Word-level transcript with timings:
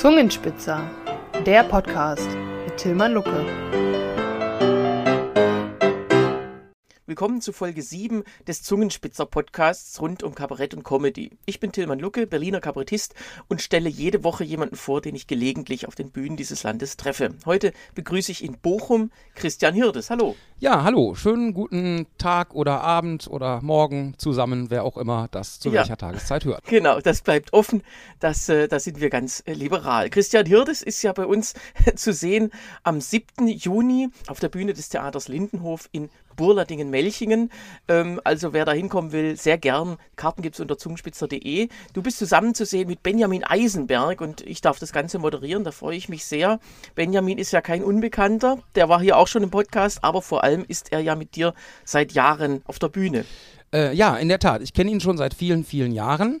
Zungenspitzer, 0.00 0.90
der 1.44 1.62
Podcast 1.62 2.30
mit 2.64 2.78
Tilman 2.78 3.12
Lucke. 3.12 3.44
Willkommen 7.04 7.42
zu 7.42 7.52
Folge 7.52 7.82
7 7.82 8.24
des 8.46 8.62
Zungenspitzer 8.62 9.26
Podcasts 9.26 10.00
rund 10.00 10.22
um 10.22 10.34
Kabarett 10.34 10.72
und 10.72 10.84
Comedy. 10.84 11.36
Ich 11.44 11.60
bin 11.60 11.70
Tilman 11.70 11.98
Lucke, 11.98 12.26
Berliner 12.26 12.60
Kabarettist 12.60 13.14
und 13.48 13.60
stelle 13.60 13.90
jede 13.90 14.24
Woche 14.24 14.42
jemanden 14.42 14.76
vor, 14.76 15.02
den 15.02 15.14
ich 15.14 15.26
gelegentlich 15.26 15.86
auf 15.86 15.96
den 15.96 16.10
Bühnen 16.10 16.38
dieses 16.38 16.62
Landes 16.62 16.96
treffe. 16.96 17.34
Heute 17.44 17.74
begrüße 17.94 18.32
ich 18.32 18.42
in 18.42 18.56
Bochum 18.56 19.10
Christian 19.34 19.74
Hirdes. 19.74 20.08
Hallo. 20.08 20.34
Ja, 20.62 20.84
hallo. 20.84 21.14
Schönen 21.14 21.54
guten 21.54 22.06
Tag 22.18 22.54
oder 22.54 22.82
Abend 22.82 23.28
oder 23.28 23.62
Morgen 23.62 24.12
zusammen, 24.18 24.66
wer 24.70 24.84
auch 24.84 24.98
immer 24.98 25.26
das 25.30 25.58
zu 25.58 25.70
Ja. 25.70 25.76
welcher 25.76 25.96
Tageszeit 25.96 26.44
hört. 26.44 26.64
Genau, 26.66 27.00
das 27.00 27.22
bleibt 27.22 27.54
offen. 27.54 27.82
Das, 28.18 28.46
äh, 28.50 28.68
da 28.68 28.78
sind 28.78 29.00
wir 29.00 29.08
ganz 29.08 29.42
äh, 29.46 29.54
liberal. 29.54 30.10
Christian 30.10 30.44
Hirdes 30.44 30.82
ist 30.82 31.00
ja 31.02 31.14
bei 31.14 31.24
uns 31.24 31.54
zu 31.96 32.12
sehen 32.12 32.50
am 32.82 33.00
7. 33.00 33.48
Juni 33.48 34.10
auf 34.26 34.38
der 34.38 34.50
Bühne 34.50 34.74
des 34.74 34.90
Theaters 34.90 35.28
Lindenhof 35.28 35.88
in 35.92 36.10
Burladingen-Melchingen. 36.36 37.50
Ähm, 37.88 38.20
also 38.24 38.52
wer 38.52 38.64
da 38.64 38.72
hinkommen 38.72 39.12
will, 39.12 39.36
sehr 39.36 39.58
gern. 39.58 39.96
Karten 40.16 40.42
gibt's 40.42 40.60
unter 40.60 40.78
zungenspitzer.de. 40.78 41.68
Du 41.92 42.02
bist 42.02 42.18
zusammen 42.18 42.54
zu 42.54 42.64
sehen 42.64 42.88
mit 42.88 43.02
Benjamin 43.02 43.44
Eisenberg 43.44 44.20
und 44.20 44.42
ich 44.42 44.60
darf 44.60 44.78
das 44.78 44.92
Ganze 44.92 45.18
moderieren. 45.18 45.64
Da 45.64 45.70
freue 45.70 45.96
ich 45.96 46.08
mich 46.08 46.24
sehr. 46.24 46.58
Benjamin 46.94 47.36
ist 47.38 47.50
ja 47.52 47.60
kein 47.60 47.82
Unbekannter. 47.82 48.58
Der 48.74 48.88
war 48.88 49.00
hier 49.00 49.16
auch 49.18 49.26
schon 49.26 49.42
im 49.42 49.50
Podcast, 49.50 50.02
aber 50.04 50.22
vor 50.22 50.42
allem 50.44 50.49
ist 50.56 50.92
er 50.92 51.00
ja 51.00 51.14
mit 51.14 51.36
dir 51.36 51.54
seit 51.84 52.12
Jahren 52.12 52.62
auf 52.66 52.78
der 52.78 52.88
Bühne. 52.88 53.24
Äh, 53.72 53.94
ja, 53.94 54.16
in 54.16 54.28
der 54.28 54.38
Tat. 54.38 54.62
Ich 54.62 54.72
kenne 54.72 54.90
ihn 54.90 55.00
schon 55.00 55.16
seit 55.16 55.34
vielen, 55.34 55.64
vielen 55.64 55.92
Jahren. 55.92 56.40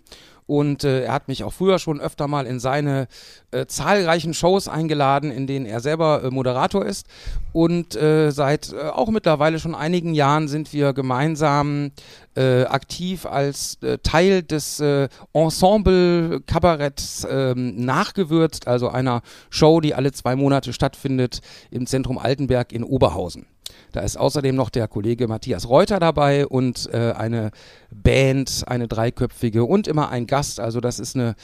Und 0.50 0.82
äh, 0.82 1.04
er 1.04 1.12
hat 1.12 1.28
mich 1.28 1.44
auch 1.44 1.52
früher 1.52 1.78
schon 1.78 2.00
öfter 2.00 2.26
mal 2.26 2.44
in 2.44 2.58
seine 2.58 3.06
äh, 3.52 3.66
zahlreichen 3.66 4.34
Shows 4.34 4.66
eingeladen, 4.66 5.30
in 5.30 5.46
denen 5.46 5.64
er 5.64 5.78
selber 5.78 6.24
äh, 6.24 6.30
Moderator 6.30 6.84
ist. 6.84 7.06
Und 7.52 7.94
äh, 7.94 8.32
seit 8.32 8.72
äh, 8.72 8.88
auch 8.88 9.10
mittlerweile 9.10 9.60
schon 9.60 9.76
einigen 9.76 10.12
Jahren 10.12 10.48
sind 10.48 10.72
wir 10.72 10.92
gemeinsam 10.92 11.92
äh, 12.34 12.64
aktiv 12.64 13.26
als 13.26 13.78
Teil 14.02 14.42
des 14.42 14.80
äh, 14.80 15.08
Ensemble 15.32 16.40
Kabaretts 16.40 17.24
ähm, 17.30 17.84
nachgewürzt, 17.84 18.66
also 18.66 18.88
einer 18.88 19.22
Show, 19.50 19.80
die 19.80 19.94
alle 19.94 20.10
zwei 20.10 20.34
Monate 20.34 20.72
stattfindet 20.72 21.42
im 21.70 21.86
Zentrum 21.86 22.18
Altenberg 22.18 22.72
in 22.72 22.82
Oberhausen. 22.82 23.46
Da 23.92 24.00
ist 24.00 24.16
außerdem 24.16 24.54
noch 24.54 24.70
der 24.70 24.88
Kollege 24.88 25.28
Matthias 25.28 25.68
Reuter 25.68 26.00
dabei 26.00 26.46
und 26.46 26.88
äh, 26.92 27.12
eine 27.12 27.50
Band, 27.90 28.64
eine 28.66 28.88
dreiköpfige 28.88 29.64
und 29.64 29.88
immer 29.88 30.10
ein 30.10 30.26
Gast. 30.26 30.60
Also 30.60 30.80
das 30.80 30.98
ist 30.98 31.16
eine 31.16 31.34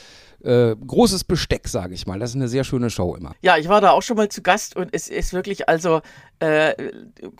äh, 0.43 0.75
großes 0.75 1.23
Besteck, 1.23 1.67
sage 1.67 1.93
ich 1.93 2.05
mal. 2.05 2.19
Das 2.19 2.31
ist 2.31 2.35
eine 2.35 2.47
sehr 2.47 2.63
schöne 2.63 2.89
Show 2.89 3.15
immer. 3.15 3.33
Ja, 3.41 3.57
ich 3.57 3.69
war 3.69 3.81
da 3.81 3.91
auch 3.91 4.01
schon 4.01 4.17
mal 4.17 4.29
zu 4.29 4.41
Gast 4.41 4.75
und 4.75 4.89
es 4.93 5.07
ist 5.07 5.33
wirklich, 5.33 5.67
also, 5.67 6.01
äh, 6.39 6.73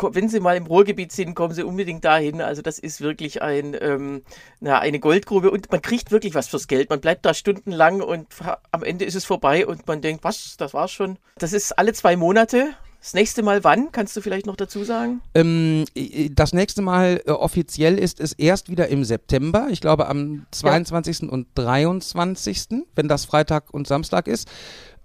wenn 0.01 0.29
Sie 0.29 0.39
mal 0.39 0.57
im 0.57 0.65
Ruhrgebiet 0.65 1.11
sind, 1.11 1.35
kommen 1.35 1.53
Sie 1.53 1.63
unbedingt 1.63 2.03
dahin. 2.03 2.41
Also, 2.41 2.61
das 2.61 2.79
ist 2.79 3.01
wirklich 3.01 3.41
ein, 3.41 3.75
ähm, 3.79 4.23
na, 4.59 4.79
eine 4.79 4.99
Goldgrube 4.99 5.51
und 5.51 5.71
man 5.71 5.81
kriegt 5.81 6.11
wirklich 6.11 6.33
was 6.33 6.47
fürs 6.47 6.67
Geld. 6.67 6.89
Man 6.89 6.99
bleibt 6.99 7.25
da 7.25 7.33
stundenlang 7.33 8.01
und 8.01 8.27
am 8.71 8.83
Ende 8.83 9.05
ist 9.05 9.15
es 9.15 9.25
vorbei 9.25 9.67
und 9.67 9.87
man 9.87 10.01
denkt, 10.01 10.23
was, 10.23 10.57
das 10.57 10.73
war's 10.73 10.91
schon. 10.91 11.17
Das 11.37 11.53
ist 11.53 11.77
alle 11.77 11.93
zwei 11.93 12.15
Monate. 12.15 12.73
Das 12.99 13.13
nächste 13.13 13.43
Mal 13.43 13.63
wann? 13.63 13.91
Kannst 13.91 14.17
du 14.17 14.21
vielleicht 14.21 14.45
noch 14.45 14.55
dazu 14.55 14.83
sagen? 14.83 15.21
Ähm, 15.33 15.85
das 16.31 16.53
nächste 16.53 16.81
Mal 16.81 17.21
äh, 17.25 17.31
offiziell 17.31 17.97
ist 17.97 18.19
es 18.19 18.33
erst 18.33 18.69
wieder 18.69 18.87
im 18.89 19.03
September. 19.03 19.67
Ich 19.69 19.81
glaube 19.81 20.07
am 20.07 20.45
22. 20.51 21.29
und 21.29 21.47
23., 21.55 22.85
wenn 22.95 23.07
das 23.07 23.25
Freitag 23.25 23.73
und 23.73 23.87
Samstag 23.87 24.27
ist. 24.27 24.47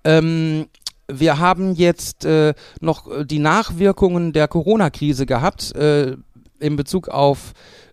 Ähm, 0.04 0.66
wir 1.08 1.38
haben 1.38 1.74
jetzt 1.74 2.24
äh, 2.24 2.54
noch 2.80 3.10
äh, 3.10 3.24
die 3.24 3.38
Nachwirkungen 3.38 4.32
der 4.32 4.48
Corona-Krise 4.48 5.26
gehabt 5.26 5.74
äh, 5.76 6.16
in 6.58 6.76
Bezug 6.76 7.08
auf 7.08 7.52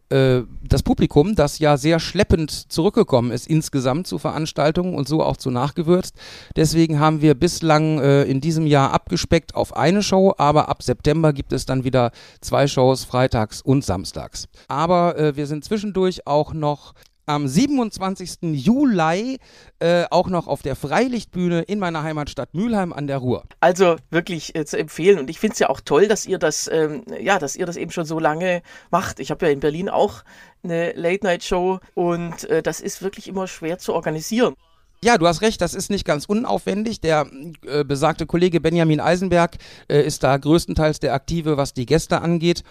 äh, 0.10 0.42
das 0.64 0.84
Publikum, 0.84 1.36
das 1.36 1.60
ja 1.60 1.78
sehr 1.78 2.00
schleppend 2.00 2.52
zurückgekommen 2.52 3.32
ist 3.32 3.48
insgesamt 3.48 4.08
zu 4.08 4.18
Veranstaltungen 4.18 4.96
und 4.96 5.08
so 5.08 5.24
auch 5.24 5.38
zu 5.38 5.52
nachgewürzt. 5.52 6.16
Deswegen 6.56 7.00
haben 7.00 7.22
wir 7.22 7.36
bislang 7.36 8.00
äh, 8.00 8.24
in 8.24 8.42
diesem 8.42 8.66
Jahr 8.66 8.92
abgespeckt 8.92 9.56
auf 9.56 9.76
eine 9.76 10.04
Show, 10.04 10.34
aber 10.38 10.70
ab 10.70 10.84
September 10.84 11.34
gibt 11.34 11.54
es 11.54 11.66
dann 11.66 11.84
wieder 11.84 12.12
zwei 12.42 12.68
Shows, 12.68 13.04
freitags 13.04 13.62
und 13.62 13.84
samstags. 13.84 14.48
Aber 14.68 15.18
äh, 15.18 15.36
wir 15.36 15.48
sind 15.48 15.64
zwischendurch 15.64 16.28
auch 16.28 16.54
noch 16.54 16.94
am 17.30 17.48
27. 17.48 18.40
Juli 18.42 19.38
äh, 19.78 20.06
auch 20.10 20.30
noch 20.30 20.48
auf 20.48 20.64
der 20.64 20.76
Freilichtbühne 20.76 21.62
in 21.62 21.78
meiner 21.78 22.02
Heimatstadt 22.02 22.56
Mülheim 22.56 22.92
an 22.92 23.06
der 23.06 23.18
Ruhr. 23.18 23.44
Also 23.60 23.98
wirklich 24.10 24.56
äh, 24.56 24.66
zu 24.66 24.80
empfehlen. 24.80 25.20
Und 25.20 25.30
ich 25.30 25.40
finde 25.40 25.54
es 25.54 25.60
ja 25.60 25.70
auch 25.70 25.80
toll, 25.80 26.08
dass 26.08 26.26
ihr 26.26 26.40
das, 26.40 26.68
ähm, 26.74 27.04
ja, 27.20 27.38
dass 27.38 27.56
ihr 27.56 27.68
das 27.68 27.78
eben 27.78 27.92
schon 27.92 28.06
so 28.06 28.18
lange 28.20 28.64
macht. 28.90 29.20
Ich 29.20 29.30
habe 29.30 29.46
ja 29.46 29.52
in 29.52 29.60
Berlin 29.60 29.90
auch 29.90 30.24
eine 30.64 30.94
Late-Night-Show 30.94 31.80
und 31.94 32.50
äh, 32.50 32.64
das 32.64 32.82
ist 32.82 33.04
wirklich 33.04 33.28
immer 33.28 33.48
schwer 33.48 33.78
zu 33.78 33.94
organisieren. 33.94 34.56
Ja, 35.02 35.18
du 35.18 35.28
hast 35.28 35.42
recht, 35.42 35.62
das 35.62 35.74
ist 35.74 35.90
nicht 35.90 36.04
ganz 36.04 36.26
unaufwendig. 36.26 37.00
Der 37.00 37.26
äh, 37.66 37.86
besagte 37.86 38.26
Kollege 38.26 38.60
Benjamin 38.60 39.00
Eisenberg 39.00 39.56
äh, 39.88 40.02
ist 40.02 40.24
da 40.24 40.36
größtenteils 40.36 41.00
der 41.00 41.14
Aktive, 41.14 41.56
was 41.56 41.74
die 41.74 41.86
Gäste 41.86 42.22
angeht. 42.22 42.64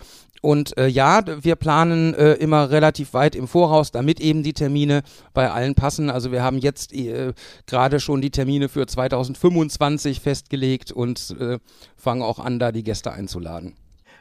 Und 0.42 0.76
äh, 0.76 0.86
ja, 0.88 1.22
wir 1.42 1.56
planen 1.56 2.12
äh, 2.14 2.34
immer 2.34 2.70
relativ 2.70 3.14
weit 3.14 3.34
im 3.34 3.48
Voraus, 3.48 3.92
damit 3.92 4.20
eben 4.20 4.42
die 4.42 4.52
Termine 4.52 5.02
bei 5.32 5.50
allen 5.50 5.74
passen. 5.74 6.10
Also 6.10 6.30
wir 6.30 6.42
haben 6.42 6.58
jetzt 6.58 6.92
äh, 6.92 7.32
gerade 7.66 7.98
schon 7.98 8.20
die 8.20 8.30
Termine 8.30 8.68
für 8.68 8.86
2025 8.86 10.20
festgelegt 10.20 10.92
und 10.92 11.34
äh, 11.40 11.58
fangen 11.96 12.22
auch 12.22 12.38
an, 12.38 12.58
da 12.58 12.72
die 12.72 12.84
Gäste 12.84 13.10
einzuladen. 13.10 13.74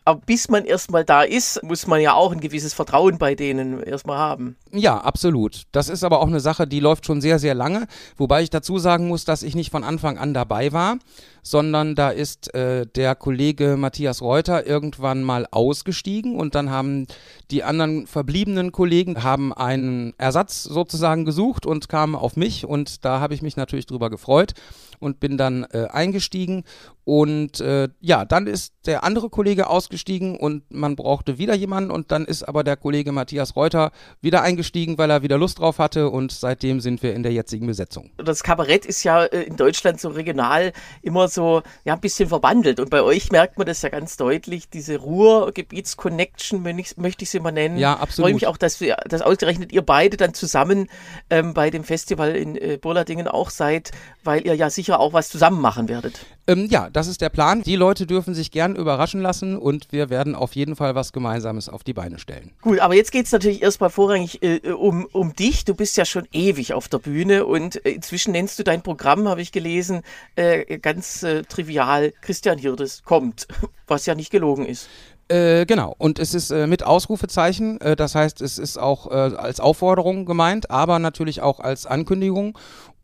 Aber 0.08 0.22
bis 0.26 0.48
man 0.48 0.64
erstmal 0.64 1.04
da 1.04 1.24
ist, 1.24 1.62
muss 1.64 1.86
man 1.86 2.00
ja 2.00 2.14
auch 2.14 2.32
ein 2.32 2.40
gewisses 2.40 2.74
Vertrauen 2.74 3.18
bei 3.18 3.36
denen 3.36 3.84
erstmal 3.84 4.18
haben. 4.18 4.56
Ja, 4.72 5.02
absolut. 5.02 5.64
Das 5.74 5.90
ist 5.90 6.06
aber 6.06 6.22
auch 6.22 6.28
eine 6.28 6.40
Sache, 6.40 6.66
die 6.66 6.80
läuft 6.80 7.06
schon 7.06 7.20
sehr, 7.20 7.40
sehr 7.40 7.54
lange. 7.54 7.88
Wobei 8.16 8.42
ich 8.42 8.50
dazu 8.50 8.78
sagen 8.78 9.10
muss, 9.10 9.26
dass 9.26 9.44
ich 9.44 9.54
nicht 9.54 9.70
von 9.70 9.84
Anfang 9.84 10.18
an 10.18 10.34
dabei 10.34 10.72
war, 10.72 10.98
sondern 11.44 11.94
da 11.94 12.10
ist 12.10 12.54
äh, 12.56 12.86
der 12.86 13.16
Kollege 13.16 13.76
Matthias 13.76 14.22
Reuter 14.22 14.66
irgendwann 14.66 15.24
mal 15.24 15.46
ausgestiegen 15.52 16.38
und 16.38 16.56
dann 16.56 16.70
haben 16.70 17.08
die 17.52 17.66
anderen 17.66 18.08
verbliebenen 18.08 18.72
Kollegen 18.72 19.24
haben 19.24 19.52
einen 19.52 20.14
Ersatz 20.18 20.64
sozusagen 20.64 21.26
gesucht 21.26 21.66
und 21.66 21.90
kamen 21.90 22.16
auf 22.16 22.38
mich 22.38 22.66
und 22.66 23.04
da 23.04 23.20
habe 23.20 23.34
ich 23.34 23.42
mich 23.42 23.58
natürlich 23.58 23.88
drüber 23.88 24.10
gefreut 24.10 24.54
und 25.00 25.20
bin 25.20 25.38
dann 25.38 25.66
äh, 25.72 25.88
eingestiegen 25.92 26.64
und 27.04 27.62
äh, 27.62 27.88
ja, 28.02 28.26
dann 28.26 28.48
ist 28.48 28.74
der 28.86 29.04
andere 29.06 29.30
Kollege 29.30 29.70
ausgestiegen 29.70 30.36
und 30.38 30.64
man 30.70 30.98
brauchte 30.98 31.38
wieder 31.38 31.56
jemanden 31.56 31.90
und 31.90 32.12
dann 32.12 32.26
ist 32.26 32.44
aber 32.44 32.66
der 32.66 32.76
Kollege 32.76 33.14
Matthias 33.14 33.56
Reuter 33.56 33.92
wieder 34.20 34.42
eingestiegen, 34.42 34.98
weil 34.98 35.10
er 35.10 35.22
wieder 35.24 35.38
Lust 35.38 35.60
drauf 35.60 35.80
hatte 35.80 36.10
und 36.10 36.34
seitdem 36.34 36.82
sind 36.82 37.02
wir 37.04 37.14
in 37.14 37.24
der 37.24 37.32
jetzigen 37.32 37.66
Besetzung. 37.68 38.10
Das 38.18 38.44
Kabarett 38.44 38.86
ist 38.86 39.04
ja 39.04 39.24
äh, 39.24 39.44
in 39.44 39.56
Deutschland 39.56 40.02
so 40.02 40.10
regional 40.10 40.74
immer 41.02 41.30
so 41.30 41.62
ja, 41.86 41.94
ein 41.94 42.02
bisschen 42.02 42.28
verwandelt. 42.28 42.80
Und 42.82 42.90
bei 42.90 43.02
euch 43.02 43.32
merkt 43.32 43.58
man 43.58 43.68
das 43.68 43.82
ja 43.84 43.90
ganz 43.90 44.18
deutlich, 44.18 44.70
diese 44.70 44.98
Ruhrgebietsconnection, 44.98 46.66
ich- 46.78 46.98
möchte 46.98 47.24
ich 47.24 47.30
sie 47.30 47.40
mal 47.40 47.52
nennen. 47.52 47.78
Ja, 47.78 47.94
Ich 47.96 48.00
absolut. 48.02 48.26
freue 48.28 48.34
mich 48.34 48.48
auch, 48.48 48.58
dass, 48.58 48.82
wir, 48.82 48.98
dass 49.08 49.22
ausgerechnet 49.22 49.72
ihr 49.72 49.82
beide 49.82 50.18
dann 50.18 50.34
zusammen 50.34 50.90
ähm, 51.30 51.54
bei 51.54 51.70
dem 51.70 51.84
Festival 51.84 52.36
in 52.36 52.56
äh, 52.56 52.78
Burladingen 52.82 53.28
auch 53.28 53.50
seid, 53.50 53.92
weil 54.24 54.46
ihr 54.46 54.56
ja 54.56 54.70
sicher 54.70 54.87
auch 54.96 55.14
was 55.14 55.30
zusammen 55.30 55.62
machen 55.62 55.90
werdet. 55.90 56.26
Ähm, 56.48 56.68
ja, 56.70 56.90
das 56.90 57.08
ist 57.08 57.22
der 57.22 57.30
Plan. 57.30 57.62
Die 57.62 57.76
Leute 57.76 58.08
dürfen 58.08 58.34
sich 58.34 58.52
gern 58.52 58.76
überraschen 58.76 59.22
lassen 59.22 59.58
und 59.58 59.92
wir 59.92 60.10
werden 60.10 60.34
auf 60.36 60.56
jeden 60.56 60.76
Fall 60.76 60.96
was 60.96 61.12
Gemeinsames 61.12 61.68
auf 61.68 61.84
die 61.84 61.94
Beine 61.94 62.20
stellen. 62.20 62.52
Gut, 62.62 62.80
aber 62.80 62.96
jetzt 62.96 63.12
geht's 63.12 63.32
natürlich 63.32 63.62
erstmal 63.62 63.90
vorrangig 63.90 64.42
äh, 64.42 64.60
um, 64.72 65.06
um 65.12 65.34
dich. 65.34 65.66
Du 65.66 65.76
bist 65.76 65.98
ja 65.98 66.06
schon 66.06 66.28
ewig 66.32 66.74
auf 66.74 66.88
der 66.88 67.00
Bühne 67.00 67.46
und 67.46 67.86
äh, 67.86 67.92
inzwischen 67.92 68.32
nennst 68.32 68.58
du 68.60 68.64
dein 68.64 68.82
Programm, 68.82 69.28
habe 69.28 69.42
ich 69.42 69.52
gelesen, 69.52 70.02
äh, 70.36 70.80
ganz 70.80 71.24
äh, 71.24 71.44
trivial, 71.44 72.14
Christian 72.22 72.58
Hirdes 72.58 73.04
kommt, 73.04 73.48
was 73.88 74.06
ja 74.06 74.16
nicht 74.16 74.32
gelogen 74.32 74.66
ist. 74.66 74.88
Äh, 75.30 75.66
genau, 75.66 75.94
und 75.98 76.20
es 76.20 76.34
ist 76.34 76.52
äh, 76.52 76.68
mit 76.68 76.84
Ausrufezeichen, 76.84 77.82
äh, 77.82 77.98
das 77.98 78.16
heißt, 78.16 78.42
es 78.42 78.58
ist 78.58 78.78
auch 78.78 79.12
äh, 79.12 79.36
als 79.36 79.60
Aufforderung 79.60 80.26
gemeint, 80.26 80.72
aber 80.72 81.00
natürlich 81.00 81.42
auch 81.42 81.60
als 81.60 81.86
Ankündigung. 81.86 82.58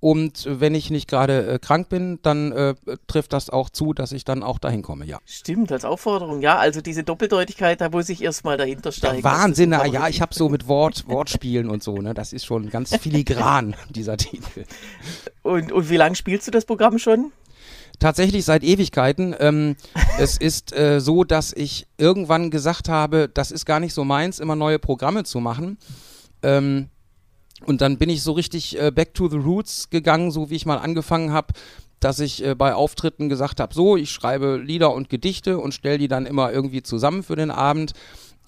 Und 0.03 0.45
wenn 0.49 0.75
ich 0.75 0.89
nicht 0.89 1.07
gerade 1.07 1.47
äh, 1.47 1.59
krank 1.59 1.87
bin, 1.87 2.19
dann 2.23 2.51
äh, 2.51 2.75
trifft 3.07 3.31
das 3.31 3.49
auch 3.49 3.69
zu, 3.69 3.93
dass 3.93 4.11
ich 4.11 4.25
dann 4.25 4.43
auch 4.43 4.59
dahin 4.59 4.81
komme, 4.81 5.05
ja. 5.05 5.19
Stimmt, 5.23 5.71
als 5.71 5.85
Aufforderung, 5.85 6.41
ja. 6.41 6.57
Also 6.57 6.81
diese 6.81 7.05
Doppeldeutigkeit, 7.05 7.79
da 7.79 7.87
muss 7.87 8.09
ich 8.09 8.21
erstmal 8.21 8.57
dahinter 8.57 8.91
steigen. 8.91 9.23
Wahnsinn, 9.23 9.71
ja, 9.71 10.09
ich 10.09 10.19
habe 10.19 10.35
so 10.35 10.49
mit 10.49 10.67
Wort, 10.67 11.07
Wortspielen 11.07 11.69
und 11.69 11.83
so, 11.83 11.99
ne? 11.99 12.13
Das 12.13 12.33
ist 12.33 12.43
schon 12.43 12.69
ganz 12.69 12.93
filigran, 12.93 13.77
dieser 13.91 14.17
Titel. 14.17 14.65
Und, 15.41 15.71
und 15.71 15.89
wie 15.89 15.95
lange 15.95 16.17
spielst 16.17 16.47
du 16.47 16.51
das 16.51 16.65
Programm 16.65 16.99
schon? 16.99 17.31
Tatsächlich 17.99 18.43
seit 18.43 18.65
Ewigkeiten. 18.65 19.33
Ähm, 19.39 19.77
es 20.19 20.35
ist 20.35 20.75
äh, 20.75 20.99
so, 20.99 21.23
dass 21.23 21.53
ich 21.53 21.87
irgendwann 21.97 22.51
gesagt 22.51 22.89
habe, 22.89 23.29
das 23.33 23.51
ist 23.51 23.65
gar 23.65 23.79
nicht 23.79 23.93
so 23.93 24.03
meins, 24.03 24.39
immer 24.39 24.57
neue 24.57 24.79
Programme 24.79 25.23
zu 25.23 25.39
machen. 25.39 25.77
Ähm, 26.41 26.89
Und 27.65 27.81
dann 27.81 27.97
bin 27.97 28.09
ich 28.09 28.23
so 28.23 28.33
richtig 28.33 28.79
äh, 28.79 28.91
back 28.91 29.13
to 29.13 29.27
the 29.29 29.37
roots 29.37 29.89
gegangen, 29.89 30.31
so 30.31 30.49
wie 30.49 30.55
ich 30.55 30.65
mal 30.65 30.77
angefangen 30.77 31.31
habe, 31.31 31.53
dass 31.99 32.19
ich 32.19 32.43
äh, 32.43 32.55
bei 32.55 32.75
Auftritten 32.75 33.29
gesagt 33.29 33.59
habe, 33.59 33.73
so, 33.73 33.95
ich 33.95 34.11
schreibe 34.11 34.57
Lieder 34.57 34.93
und 34.93 35.09
Gedichte 35.09 35.57
und 35.57 35.73
stelle 35.73 35.97
die 35.97 36.07
dann 36.07 36.25
immer 36.25 36.51
irgendwie 36.51 36.83
zusammen 36.83 37.23
für 37.23 37.35
den 37.35 37.51
Abend. 37.51 37.93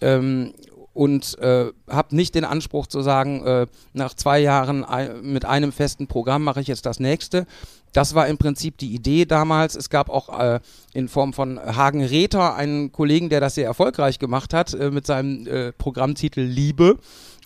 Ähm, 0.02 0.54
und 0.96 1.38
äh, 1.40 1.74
habe 1.90 2.16
nicht 2.16 2.36
den 2.36 2.46
Anspruch 2.46 2.88
zu 2.88 3.02
sagen, 3.02 3.44
äh, 3.46 3.68
nach 3.92 4.14
zwei 4.14 4.40
Jahren 4.40 4.86
ein, 4.86 5.22
mit 5.24 5.44
einem 5.44 5.74
festen 5.74 6.08
Programm 6.08 6.46
mache 6.46 6.62
ich 6.62 6.68
jetzt 6.68 6.86
das 6.86 7.02
nächste. 7.02 7.46
Das 7.92 8.16
war 8.16 8.28
im 8.28 8.38
Prinzip 8.38 8.78
die 8.78 8.94
Idee 8.94 9.26
damals. 9.26 9.76
Es 9.76 9.90
gab 9.90 10.10
auch 10.10 10.40
äh, 10.40 10.62
in 10.94 11.10
Form 11.10 11.34
von 11.34 11.60
Hagen 11.60 12.02
Rether 12.02 12.56
einen 12.56 12.94
Kollegen, 12.94 13.28
der 13.28 13.42
das 13.42 13.56
sehr 13.56 13.66
erfolgreich 13.66 14.20
gemacht 14.20 14.54
hat 14.54 14.74
äh, 14.74 14.90
mit 14.90 15.06
seinem 15.06 15.46
äh, 15.48 15.74
Programmtitel 15.74 16.42
Liebe. 16.42 16.98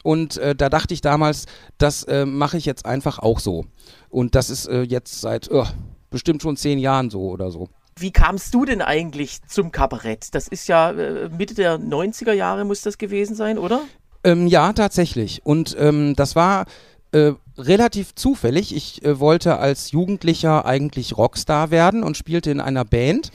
Und 0.03 0.37
äh, 0.37 0.55
da 0.55 0.69
dachte 0.69 0.93
ich 0.93 1.01
damals, 1.01 1.45
das 1.77 2.03
äh, 2.03 2.25
mache 2.25 2.57
ich 2.57 2.65
jetzt 2.65 2.85
einfach 2.85 3.19
auch 3.19 3.39
so. 3.39 3.65
Und 4.09 4.35
das 4.35 4.49
ist 4.49 4.67
äh, 4.67 4.81
jetzt 4.81 5.21
seit 5.21 5.51
oh, 5.51 5.65
bestimmt 6.09 6.41
schon 6.41 6.57
zehn 6.57 6.79
Jahren 6.79 7.09
so 7.09 7.29
oder 7.29 7.51
so. 7.51 7.69
Wie 7.97 8.11
kamst 8.11 8.53
du 8.53 8.63
denn 8.63 8.81
eigentlich 8.81 9.41
zum 9.47 9.71
Kabarett? 9.71 10.33
Das 10.33 10.47
ist 10.47 10.67
ja 10.67 10.91
äh, 10.91 11.29
Mitte 11.29 11.53
der 11.53 11.77
90er 11.79 12.31
Jahre 12.31 12.63
muss 12.63 12.81
das 12.81 12.97
gewesen 12.97 13.35
sein, 13.35 13.57
oder? 13.57 13.81
Ähm, 14.23 14.47
ja, 14.47 14.71
tatsächlich. 14.73 15.45
Und 15.45 15.75
ähm, 15.77 16.15
das 16.15 16.35
war 16.35 16.65
äh, 17.11 17.33
relativ 17.57 18.15
zufällig. 18.15 18.75
Ich 18.75 19.03
äh, 19.03 19.19
wollte 19.19 19.57
als 19.57 19.91
Jugendlicher 19.91 20.65
eigentlich 20.65 21.17
Rockstar 21.17 21.71
werden 21.71 22.03
und 22.03 22.17
spielte 22.17 22.51
in 22.51 22.61
einer 22.61 22.85
Band. 22.85 23.31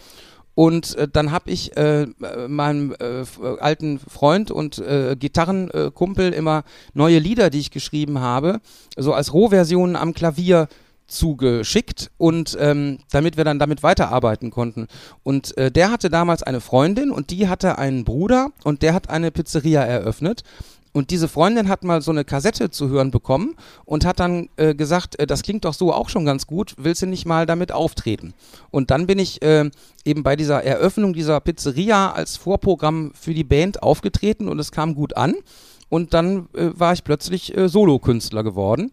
Und 0.54 0.96
äh, 0.96 1.08
dann 1.08 1.32
habe 1.32 1.50
ich 1.50 1.76
äh, 1.76 2.06
meinem 2.48 2.94
äh, 3.00 3.24
alten 3.60 3.98
Freund 3.98 4.50
und 4.50 4.78
äh, 4.78 5.16
Gitarrenkumpel 5.18 6.32
immer 6.32 6.64
neue 6.92 7.18
Lieder, 7.18 7.50
die 7.50 7.60
ich 7.60 7.70
geschrieben 7.70 8.20
habe, 8.20 8.60
so 8.96 9.12
als 9.12 9.32
Rohversionen 9.32 9.96
am 9.96 10.14
Klavier 10.14 10.68
zugeschickt 11.06 12.10
und 12.16 12.56
ähm, 12.58 12.98
damit 13.10 13.36
wir 13.36 13.44
dann 13.44 13.58
damit 13.58 13.82
weiterarbeiten 13.82 14.50
konnten. 14.50 14.86
Und 15.22 15.56
äh, 15.58 15.70
der 15.70 15.90
hatte 15.90 16.08
damals 16.08 16.42
eine 16.42 16.60
Freundin 16.60 17.10
und 17.10 17.30
die 17.30 17.48
hatte 17.48 17.78
einen 17.78 18.04
Bruder 18.04 18.50
und 18.64 18.82
der 18.82 18.94
hat 18.94 19.10
eine 19.10 19.30
Pizzeria 19.30 19.82
eröffnet. 19.82 20.44
Und 20.94 21.10
diese 21.10 21.26
Freundin 21.26 21.68
hat 21.68 21.82
mal 21.82 22.00
so 22.02 22.12
eine 22.12 22.24
Kassette 22.24 22.70
zu 22.70 22.88
hören 22.88 23.10
bekommen 23.10 23.56
und 23.84 24.04
hat 24.04 24.20
dann 24.20 24.48
äh, 24.56 24.76
gesagt, 24.76 25.18
äh, 25.18 25.26
das 25.26 25.42
klingt 25.42 25.64
doch 25.64 25.74
so 25.74 25.92
auch 25.92 26.08
schon 26.08 26.24
ganz 26.24 26.46
gut, 26.46 26.74
willst 26.78 27.02
du 27.02 27.06
nicht 27.06 27.26
mal 27.26 27.46
damit 27.46 27.72
auftreten? 27.72 28.32
Und 28.70 28.92
dann 28.92 29.08
bin 29.08 29.18
ich 29.18 29.42
äh, 29.42 29.68
eben 30.04 30.22
bei 30.22 30.36
dieser 30.36 30.62
Eröffnung 30.62 31.12
dieser 31.12 31.40
Pizzeria 31.40 32.12
als 32.12 32.36
Vorprogramm 32.36 33.10
für 33.12 33.34
die 33.34 33.42
Band 33.42 33.82
aufgetreten 33.82 34.48
und 34.48 34.60
es 34.60 34.70
kam 34.70 34.94
gut 34.94 35.16
an. 35.16 35.34
Und 35.88 36.14
dann 36.14 36.48
äh, 36.54 36.70
war 36.74 36.92
ich 36.92 37.02
plötzlich 37.02 37.56
äh, 37.56 37.68
Solokünstler 37.68 38.44
geworden. 38.44 38.92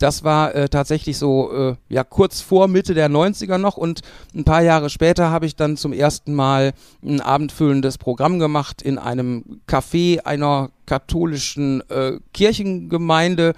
Das 0.00 0.24
war 0.24 0.54
äh, 0.54 0.70
tatsächlich 0.70 1.18
so 1.18 1.52
äh, 1.52 1.76
ja 1.90 2.04
kurz 2.04 2.40
vor 2.40 2.68
Mitte 2.68 2.94
der 2.94 3.10
90er 3.10 3.58
noch 3.58 3.76
und 3.76 4.00
ein 4.34 4.44
paar 4.44 4.62
Jahre 4.62 4.88
später 4.88 5.30
habe 5.30 5.44
ich 5.44 5.56
dann 5.56 5.76
zum 5.76 5.92
ersten 5.92 6.34
Mal 6.34 6.72
ein 7.04 7.20
abendfüllendes 7.20 7.98
Programm 7.98 8.38
gemacht 8.38 8.80
in 8.80 8.96
einem 8.96 9.60
Café 9.68 10.20
einer 10.20 10.70
katholischen 10.86 11.82
äh, 11.90 12.18
Kirchengemeinde 12.32 13.52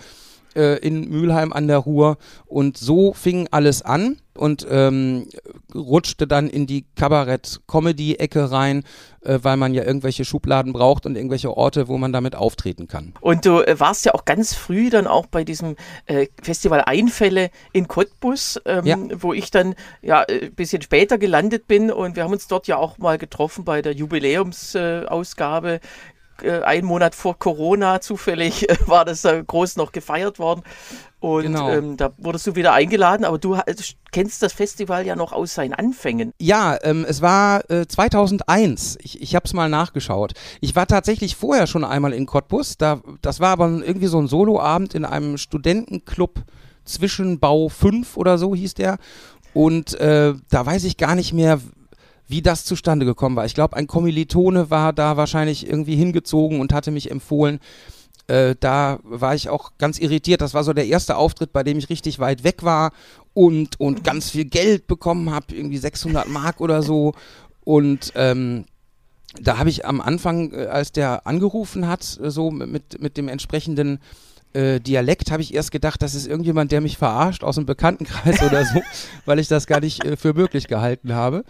äh, 0.57 0.79
in 0.79 1.09
Mülheim 1.09 1.53
an 1.53 1.69
der 1.69 1.79
Ruhr 1.79 2.19
und 2.47 2.77
so 2.77 3.13
fing 3.13 3.49
alles 3.51 3.83
an 3.83 4.19
und 4.35 4.67
ähm, 4.71 5.27
rutschte 5.75 6.27
dann 6.27 6.49
in 6.49 6.67
die 6.67 6.87
Kabarett-Comedy-Ecke 6.97 8.51
rein, 8.51 8.85
äh, 9.21 9.39
weil 9.43 9.57
man 9.59 9.75
ja 9.75 9.85
irgendwelche 9.85 10.25
Schubladen 10.25 10.73
braucht 10.73 11.05
und 11.05 11.17
irgendwelche 11.17 11.55
Orte, 11.55 11.89
wo 11.89 11.99
man 11.99 12.13
damit 12.13 12.35
auftreten 12.35 12.89
kann. 12.89 13.13
Und 13.21 13.45
du 13.45 13.61
äh, 13.61 13.79
warst 13.79 14.07
ja 14.07 14.15
auch 14.15 14.25
ganz 14.25 14.55
früh 14.55 14.89
dann 14.89 15.07
auch 15.07 15.27
bei 15.27 15.45
diesem 15.45 15.77
äh, 16.07 16.29
Festival 16.43 16.83
Einfälle 16.87 17.51
in 17.73 17.89
Cottbus, 17.89 18.61
ähm, 18.65 18.87
ja. 18.87 18.97
wo 19.19 19.35
ich 19.35 19.51
dann 19.51 19.75
ja 20.01 20.21
ein 20.21 20.43
äh, 20.43 20.51
bisschen 20.51 20.81
später 20.81 21.19
gelandet 21.19 21.67
bin 21.67 21.91
und 21.91 22.17
wir 22.17 22.25
haben 22.25 22.33
uns 22.33 22.49
dort 22.49 22.67
ja 22.67 22.79
auch 22.79 22.97
mal 22.99 23.19
getroffen 23.19 23.65
bei 23.65 23.83
der 23.83 23.93
Jubiläumsausgabe 23.93 25.81
äh, 26.43 26.63
einen 26.63 26.87
Monat 26.87 27.15
vor 27.15 27.39
Corona 27.39 28.01
zufällig 28.01 28.69
äh, 28.69 28.77
war 28.87 29.05
das 29.05 29.25
äh, 29.25 29.43
groß 29.47 29.77
noch 29.77 29.93
gefeiert 29.93 30.39
worden. 30.39 30.63
Und 31.21 31.43
genau. 31.45 31.71
ähm, 31.71 31.97
da 31.97 32.13
wurdest 32.19 32.49
du 32.49 32.57
wieder 32.57 32.73
eingeladen, 32.73 33.25
aber 33.25 33.39
du 33.39 33.57
kennst 34.11 34.43
das 34.43 34.53
Festival 34.53 35.07
ja 35.07 35.15
noch 35.15 35.33
aus 35.33 35.55
seinen 35.55 35.73
Anfängen. 35.73 36.33
Ja, 36.41 36.77
ähm, 36.83 37.07
es 37.09 37.23
war 37.23 37.71
äh, 37.71 37.87
2001. 37.87 38.99
Ich, 39.01 39.23
ich 39.23 39.37
habe 39.37 39.45
es 39.45 39.53
mal 39.53 39.69
nachgeschaut. 39.69 40.33
Ich 40.61 40.75
war 40.75 40.89
tatsächlich 40.89 41.37
vorher 41.37 41.69
schon 41.69 41.85
einmal 41.85 42.13
in 42.13 42.27
Cottbus. 42.27 42.77
Da, 42.77 43.01
das 43.21 43.39
war 43.39 43.51
aber 43.51 43.69
irgendwie 43.69 44.09
so 44.09 44.21
ein 44.21 44.27
Soloabend 44.27 44.97
in 44.97 45.05
einem 45.05 45.39
Studentenclub 45.39 46.43
Zwischenbau 46.85 47.69
5 47.69 48.17
oder 48.17 48.37
so 48.37 48.55
hieß 48.55 48.75
der. 48.75 48.99
Und 49.55 49.95
äh, 50.01 50.35
da 50.51 50.67
weiß 50.67 50.83
ich 50.85 50.97
gar 50.97 51.15
nicht 51.15 51.33
mehr, 51.33 51.61
wie 52.33 52.43
das 52.43 52.65
zustande 52.65 53.05
gekommen 53.07 53.37
war. 53.37 53.45
Ich 53.45 53.55
glaube, 53.55 53.77
ein 53.77 53.87
Kommilitone 53.87 54.71
war 54.71 54.93
da 54.93 55.17
wahrscheinlich 55.17 55.69
irgendwie 55.69 55.97
hingezogen 55.97 56.61
und 56.61 56.73
hatte 56.73 56.91
mich 56.91 57.11
empfohlen. 57.11 57.61
Äh, 58.27 58.57
da 58.59 58.99
war 59.03 59.35
ich 59.35 59.51
auch 59.51 59.73
ganz 59.77 59.99
irritiert. 59.99 60.41
Das 60.41 60.55
war 60.55 60.65
so 60.65 60.73
der 60.73 60.87
erste 60.87 61.17
Auftritt, 61.17 61.53
bei 61.53 61.63
dem 61.63 61.77
ich 61.79 61.91
richtig 61.91 62.19
weit 62.19 62.43
weg 62.43 62.63
war 62.63 62.93
und, 63.35 63.79
und 63.79 64.03
ganz 64.03 64.31
viel 64.31 64.47
Geld 64.47 64.87
bekommen 64.87 65.31
habe, 65.31 65.55
irgendwie 65.55 65.77
600 65.77 66.27
Mark 66.29 66.61
oder 66.63 66.83
so. 66.83 67.13
Und 67.65 68.13
ähm, 68.17 68.65
da 69.41 69.59
habe 69.59 69.69
ich 69.69 69.85
am 69.85 70.01
Anfang, 70.01 70.53
äh, 70.53 70.67
als 70.67 70.91
der 70.93 71.27
angerufen 71.27 71.87
hat, 71.87 72.19
äh, 72.23 72.31
so 72.31 72.51
mit, 72.51 73.01
mit 73.01 73.19
dem 73.19 73.29
entsprechenden 73.29 73.99
äh, 74.55 74.81
Dialekt, 74.81 75.31
habe 75.31 75.43
ich 75.43 75.53
erst 75.53 75.71
gedacht, 75.71 76.01
das 76.01 76.15
ist 76.15 76.27
irgendjemand, 76.27 76.73
der 76.73 76.81
mich 76.81 76.97
verarscht 76.97 77.45
aus 77.45 77.57
dem 77.57 77.67
Bekanntenkreis 77.67 78.43
oder 78.47 78.65
so, 78.65 78.81
weil 79.27 79.39
ich 79.39 79.49
das 79.49 79.67
gar 79.67 79.81
nicht 79.81 80.05
äh, 80.05 80.17
für 80.17 80.33
möglich 80.33 80.69
gehalten 80.69 81.15
habe. 81.15 81.45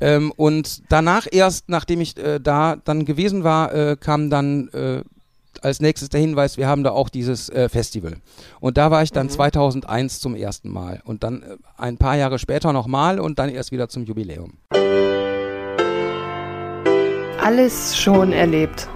Ähm, 0.00 0.32
und 0.36 0.82
danach 0.90 1.26
erst, 1.30 1.68
nachdem 1.68 2.00
ich 2.00 2.16
äh, 2.18 2.38
da 2.40 2.76
dann 2.76 3.04
gewesen 3.04 3.44
war, 3.44 3.74
äh, 3.74 3.96
kam 3.98 4.30
dann 4.30 4.68
äh, 4.68 5.02
als 5.62 5.80
nächstes 5.80 6.08
der 6.10 6.20
Hinweis, 6.20 6.56
wir 6.56 6.66
haben 6.66 6.84
da 6.84 6.90
auch 6.90 7.08
dieses 7.08 7.48
äh, 7.48 7.68
Festival. 7.68 8.16
Und 8.60 8.76
da 8.76 8.90
war 8.90 9.02
ich 9.02 9.12
dann 9.12 9.26
mhm. 9.26 9.30
2001 9.30 10.20
zum 10.20 10.34
ersten 10.34 10.70
Mal 10.70 11.00
und 11.04 11.22
dann 11.22 11.42
äh, 11.42 11.56
ein 11.76 11.96
paar 11.96 12.16
Jahre 12.16 12.38
später 12.38 12.72
nochmal 12.72 13.20
und 13.20 13.38
dann 13.38 13.48
erst 13.48 13.72
wieder 13.72 13.88
zum 13.88 14.04
Jubiläum. 14.04 14.54
Alles 17.42 17.96
schon 17.96 18.32
erlebt. 18.32 18.88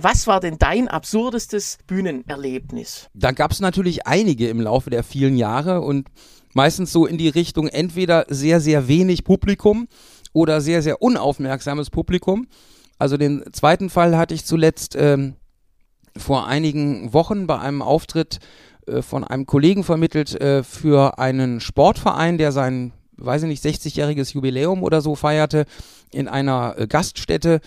Was 0.00 0.26
war 0.28 0.40
denn 0.40 0.58
dein 0.58 0.86
absurdestes 0.86 1.78
Bühnenerlebnis? 1.86 3.08
Da 3.14 3.32
gab 3.32 3.50
es 3.50 3.60
natürlich 3.60 4.06
einige 4.06 4.48
im 4.48 4.60
Laufe 4.60 4.90
der 4.90 5.02
vielen 5.02 5.36
Jahre 5.36 5.80
und 5.80 6.08
meistens 6.54 6.92
so 6.92 7.04
in 7.04 7.18
die 7.18 7.28
Richtung 7.28 7.66
entweder 7.66 8.24
sehr, 8.28 8.60
sehr 8.60 8.88
wenig 8.88 9.24
Publikum 9.24 9.88
oder 10.32 10.60
sehr, 10.60 10.82
sehr 10.82 11.02
unaufmerksames 11.02 11.90
Publikum. 11.90 12.46
Also 12.98 13.16
den 13.16 13.44
zweiten 13.52 13.90
Fall 13.90 14.16
hatte 14.16 14.34
ich 14.34 14.44
zuletzt 14.44 14.96
ähm, 14.98 15.34
vor 16.16 16.46
einigen 16.46 17.12
Wochen 17.12 17.46
bei 17.46 17.58
einem 17.58 17.82
Auftritt 17.82 18.40
äh, 18.86 19.02
von 19.02 19.24
einem 19.24 19.46
Kollegen 19.46 19.84
vermittelt 19.84 20.40
äh, 20.40 20.62
für 20.62 21.18
einen 21.18 21.60
Sportverein, 21.60 22.38
der 22.38 22.52
sein, 22.52 22.92
weiß 23.16 23.42
ich 23.44 23.48
nicht, 23.48 23.64
60-jähriges 23.64 24.34
Jubiläum 24.34 24.82
oder 24.82 25.00
so 25.00 25.14
feierte 25.14 25.64
in 26.10 26.28
einer 26.28 26.74
äh, 26.76 26.86
Gaststätte 26.86 27.60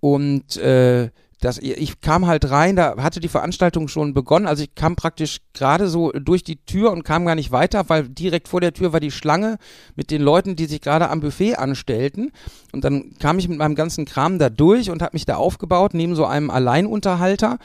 und 0.00 0.56
äh, 0.58 1.10
das, 1.40 1.58
ich 1.58 2.00
kam 2.00 2.26
halt 2.26 2.50
rein, 2.50 2.76
da 2.76 2.96
hatte 2.98 3.20
die 3.20 3.28
Veranstaltung 3.28 3.88
schon 3.88 4.14
begonnen. 4.14 4.46
Also 4.46 4.62
ich 4.62 4.74
kam 4.74 4.96
praktisch 4.96 5.40
gerade 5.52 5.88
so 5.88 6.10
durch 6.12 6.44
die 6.44 6.56
Tür 6.56 6.92
und 6.92 7.02
kam 7.02 7.26
gar 7.26 7.34
nicht 7.34 7.52
weiter, 7.52 7.88
weil 7.88 8.08
direkt 8.08 8.48
vor 8.48 8.60
der 8.60 8.72
Tür 8.72 8.92
war 8.92 9.00
die 9.00 9.10
Schlange 9.10 9.58
mit 9.96 10.10
den 10.10 10.22
Leuten, 10.22 10.56
die 10.56 10.66
sich 10.66 10.80
gerade 10.80 11.10
am 11.10 11.20
Buffet 11.20 11.56
anstellten. 11.56 12.32
Und 12.72 12.84
dann 12.84 13.14
kam 13.18 13.38
ich 13.38 13.48
mit 13.48 13.58
meinem 13.58 13.74
ganzen 13.74 14.04
Kram 14.04 14.38
da 14.38 14.48
durch 14.48 14.90
und 14.90 15.02
habe 15.02 15.14
mich 15.14 15.26
da 15.26 15.36
aufgebaut, 15.36 15.94
neben 15.94 16.14
so 16.14 16.24
einem 16.24 16.50
Alleinunterhalter 16.50 17.58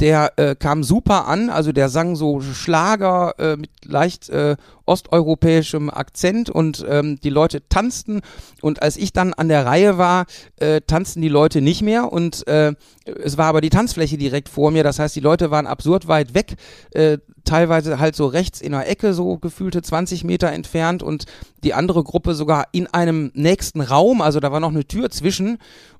der 0.00 0.32
äh, 0.36 0.54
kam 0.54 0.82
super 0.82 1.26
an, 1.26 1.50
also 1.50 1.72
der 1.72 1.88
sang 1.88 2.16
so 2.16 2.40
Schlager 2.40 3.34
äh, 3.38 3.56
mit 3.56 3.70
leicht 3.84 4.30
äh, 4.30 4.56
osteuropäischem 4.86 5.90
Akzent 5.90 6.50
und 6.50 6.84
ähm, 6.88 7.20
die 7.20 7.30
Leute 7.30 7.68
tanzten. 7.68 8.22
Und 8.62 8.82
als 8.82 8.96
ich 8.96 9.12
dann 9.12 9.34
an 9.34 9.48
der 9.48 9.66
Reihe 9.66 9.98
war, 9.98 10.26
äh, 10.56 10.80
tanzten 10.80 11.20
die 11.20 11.28
Leute 11.28 11.60
nicht 11.60 11.82
mehr. 11.82 12.12
Und 12.12 12.46
äh, 12.48 12.74
es 13.04 13.38
war 13.38 13.46
aber 13.46 13.60
die 13.60 13.70
Tanzfläche 13.70 14.16
direkt 14.16 14.48
vor 14.48 14.70
mir, 14.70 14.82
das 14.82 14.98
heißt 14.98 15.14
die 15.14 15.20
Leute 15.20 15.50
waren 15.50 15.66
absurd 15.66 16.08
weit 16.08 16.34
weg, 16.34 16.56
äh, 16.92 17.18
teilweise 17.44 17.98
halt 17.98 18.16
so 18.16 18.26
rechts 18.26 18.60
in 18.60 18.72
der 18.72 18.88
Ecke, 18.88 19.12
so 19.12 19.38
gefühlte 19.38 19.82
20 19.82 20.24
Meter 20.24 20.50
entfernt. 20.50 21.02
Und 21.02 21.26
die 21.62 21.74
andere 21.74 22.02
Gruppe 22.02 22.34
sogar 22.34 22.66
in 22.72 22.86
einem 22.86 23.30
nächsten 23.34 23.80
Raum, 23.80 24.22
also 24.22 24.40
da 24.40 24.50
war 24.50 24.60
noch 24.60 24.70
eine 24.70 24.86
Tür 24.86 25.10
zwischen. 25.10 25.58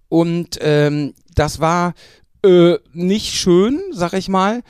Und 0.09 0.59
ähm, 0.61 1.14
das 1.35 1.61
war 1.61 1.95
äh, 2.44 2.78
nicht 2.92 3.35
schön, 3.35 3.80
sag 3.92 4.12
ich 4.14 4.28
mal. 4.28 4.62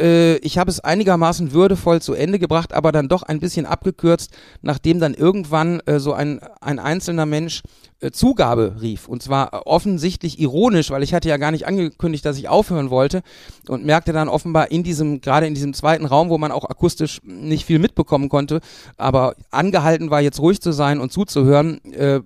äh, 0.00 0.36
ich 0.38 0.58
habe 0.58 0.70
es 0.70 0.80
einigermaßen 0.80 1.52
würdevoll 1.52 2.00
zu 2.02 2.14
Ende 2.14 2.38
gebracht, 2.38 2.72
aber 2.72 2.92
dann 2.92 3.08
doch 3.08 3.22
ein 3.22 3.40
bisschen 3.40 3.66
abgekürzt, 3.66 4.30
nachdem 4.62 5.00
dann 5.00 5.14
irgendwann 5.14 5.80
äh, 5.86 5.98
so 5.98 6.12
ein, 6.12 6.40
ein 6.60 6.78
einzelner 6.78 7.26
Mensch 7.26 7.62
äh, 8.00 8.10
Zugabe 8.10 8.76
rief. 8.80 9.08
Und 9.08 9.22
zwar 9.22 9.66
offensichtlich 9.66 10.38
ironisch, 10.38 10.90
weil 10.90 11.02
ich 11.02 11.14
hatte 11.14 11.28
ja 11.28 11.36
gar 11.38 11.50
nicht 11.50 11.66
angekündigt, 11.66 12.24
dass 12.24 12.38
ich 12.38 12.48
aufhören 12.48 12.90
wollte 12.90 13.22
und 13.68 13.84
merkte 13.84 14.12
dann 14.12 14.28
offenbar 14.28 14.70
in 14.70 14.82
diesem, 14.82 15.20
gerade 15.20 15.46
in 15.46 15.54
diesem 15.54 15.72
zweiten 15.72 16.04
Raum, 16.04 16.28
wo 16.28 16.38
man 16.38 16.52
auch 16.52 16.64
akustisch 16.64 17.20
nicht 17.24 17.64
viel 17.64 17.78
mitbekommen 17.78 18.28
konnte, 18.28 18.60
aber 18.96 19.34
angehalten 19.50 20.10
war, 20.10 20.20
jetzt 20.20 20.40
ruhig 20.40 20.60
zu 20.60 20.72
sein 20.72 21.00
und 21.00 21.12
zuzuhören, 21.12 21.80
äh, 21.92 22.20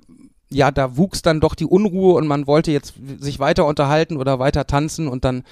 ja, 0.52 0.70
da 0.70 0.96
wuchs 0.96 1.22
dann 1.22 1.40
doch 1.40 1.54
die 1.54 1.66
Unruhe 1.66 2.14
und 2.14 2.26
man 2.26 2.46
wollte 2.46 2.72
jetzt 2.72 2.94
sich 3.18 3.38
weiter 3.38 3.66
unterhalten 3.66 4.16
oder 4.16 4.38
weiter 4.38 4.66
tanzen 4.66 5.08
und 5.08 5.24
dann 5.24 5.44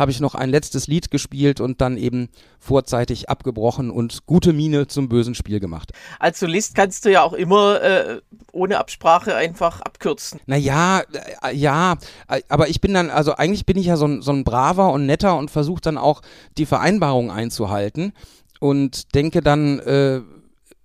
habe 0.00 0.10
ich 0.10 0.20
noch 0.20 0.34
ein 0.34 0.48
letztes 0.48 0.86
Lied 0.86 1.10
gespielt 1.10 1.60
und 1.60 1.82
dann 1.82 1.98
eben 1.98 2.30
vorzeitig 2.58 3.28
abgebrochen 3.28 3.90
und 3.90 4.24
gute 4.24 4.54
Miene 4.54 4.86
zum 4.86 5.10
bösen 5.10 5.34
Spiel 5.34 5.60
gemacht. 5.60 5.92
Als 6.18 6.40
Solist 6.40 6.74
kannst 6.74 7.04
du 7.04 7.12
ja 7.12 7.22
auch 7.22 7.34
immer 7.34 7.82
äh, 7.82 8.20
ohne 8.50 8.78
Absprache 8.78 9.36
einfach 9.36 9.82
abkürzen. 9.82 10.40
Naja, 10.46 11.02
äh, 11.42 11.54
ja, 11.54 11.98
äh, 12.28 12.40
aber 12.48 12.68
ich 12.68 12.80
bin 12.80 12.94
dann, 12.94 13.10
also 13.10 13.34
eigentlich 13.34 13.66
bin 13.66 13.76
ich 13.76 13.86
ja 13.86 13.96
so 13.96 14.06
ein, 14.06 14.22
so 14.22 14.32
ein 14.32 14.42
braver 14.42 14.90
und 14.90 15.04
netter 15.04 15.36
und 15.36 15.50
versuche 15.50 15.82
dann 15.82 15.98
auch 15.98 16.22
die 16.56 16.66
Vereinbarung 16.66 17.30
einzuhalten 17.30 18.14
und 18.58 19.14
denke 19.14 19.42
dann, 19.42 19.80
äh, 19.80 20.22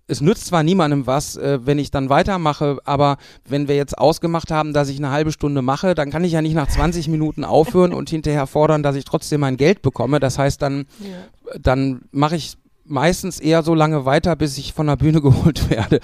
es 0.08 0.22
nützt 0.22 0.46
zwar 0.46 0.64
niemandem 0.64 1.08
was, 1.08 1.36
äh, 1.36 1.60
wenn 1.66 1.80
ich 1.80 1.92
dann 1.92 2.10
weitermache, 2.10 2.78
aber 2.86 3.18
wenn 3.48 3.68
wir 3.68 3.76
jetzt 3.76 3.98
ausgemacht 3.98 4.52
haben, 4.52 4.74
dass 4.74 4.90
ich 4.90 4.98
eine 4.98 5.12
halbe 5.12 5.32
Stunde 5.32 5.62
mache, 5.62 5.96
dann 5.96 6.12
kann 6.12 6.24
ich 6.24 6.34
ja 6.34 6.42
nicht 6.42 6.54
nach 6.54 6.68
20 6.68 7.08
Minuten 7.08 7.44
aufhören 7.44 7.94
und 7.94 8.10
hinterher 8.10 8.48
fordern, 8.48 8.84
dass 8.84 8.96
ich 8.96 9.06
trotzdem 9.06 9.42
mein 9.42 9.58
Geld 9.58 9.82
bekomme. 9.82 10.20
Das 10.20 10.38
heißt, 10.38 10.62
dann, 10.62 10.86
ja. 11.00 11.58
dann 11.60 12.02
mache 12.12 12.36
ich 12.36 12.58
meistens 12.86 13.40
eher 13.40 13.64
so 13.64 13.74
lange 13.74 14.06
weiter, 14.06 14.36
bis 14.36 14.58
ich 14.58 14.74
von 14.74 14.88
der 14.88 14.96
Bühne 14.96 15.22
geholt 15.24 15.70
werde. 15.70 16.00